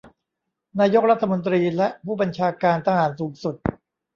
[0.79, 3.55] นายกรัฐมนตรีและผู้บัญชาการทหารสูงสุด